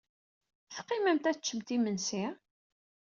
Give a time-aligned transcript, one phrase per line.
[0.67, 2.25] I teqqimemt ad teččemt imensi?